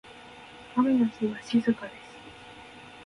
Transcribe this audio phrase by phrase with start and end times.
[0.77, 1.93] 雨の日は静かです。